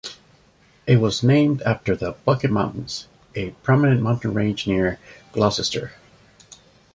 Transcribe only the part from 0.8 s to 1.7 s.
It was named